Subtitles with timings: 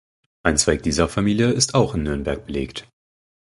[0.41, 2.87] Ein Zweig dieser Familie ist auch in Nürnberg belegt.